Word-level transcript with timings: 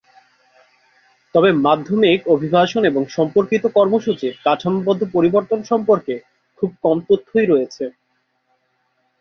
তবে, 1.35 1.49
মাধ্যমিক 1.65 2.19
অভিবাসন 2.27 2.81
এবং 2.85 3.03
সম্পর্কিত 3.09 3.63
কর্মসূচীর 3.77 4.33
কাঠামোগত 4.45 4.99
পরিবর্তন 5.13 5.59
সম্পর্কে 5.71 6.15
খুব 6.59 6.69
কম 6.83 6.97
তথ্যই 7.09 7.47
রয়েছে। 7.49 7.83